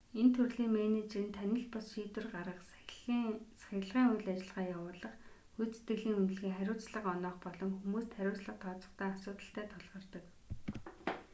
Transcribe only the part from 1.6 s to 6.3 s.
бус шийдвэр гаргах сахилгын үйл ажиллагаа явуулах гүйцэтгэлийн